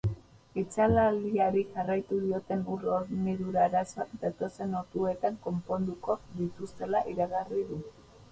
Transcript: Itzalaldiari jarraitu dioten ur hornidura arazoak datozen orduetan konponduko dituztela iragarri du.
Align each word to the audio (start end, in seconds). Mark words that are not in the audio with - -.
Itzalaldiari 0.59 1.63
jarraitu 1.73 2.17
dioten 2.21 2.63
ur 2.75 2.87
hornidura 2.93 3.61
arazoak 3.69 4.15
datozen 4.23 4.73
orduetan 4.79 5.37
konponduko 5.45 6.15
dituztela 6.39 7.05
iragarri 7.15 7.63
du. 7.73 7.79